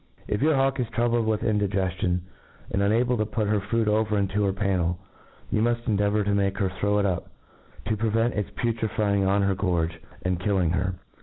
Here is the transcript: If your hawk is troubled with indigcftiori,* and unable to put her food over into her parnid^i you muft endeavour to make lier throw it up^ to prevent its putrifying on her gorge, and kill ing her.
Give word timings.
If 0.27 0.41
your 0.41 0.55
hawk 0.55 0.79
is 0.79 0.89
troubled 0.89 1.27
with 1.27 1.41
indigcftiori,* 1.41 2.21
and 2.71 2.81
unable 2.81 3.17
to 3.17 3.25
put 3.27 3.47
her 3.47 3.59
food 3.61 3.87
over 3.87 4.17
into 4.17 4.43
her 4.45 4.51
parnid^i 4.51 4.97
you 5.51 5.61
muft 5.61 5.85
endeavour 5.87 6.23
to 6.23 6.33
make 6.33 6.59
lier 6.59 6.71
throw 6.79 6.97
it 6.97 7.05
up^ 7.05 7.25
to 7.85 7.95
prevent 7.95 8.33
its 8.33 8.49
putrifying 8.49 9.27
on 9.27 9.43
her 9.43 9.53
gorge, 9.53 10.01
and 10.23 10.39
kill 10.39 10.57
ing 10.57 10.71
her. 10.71 10.95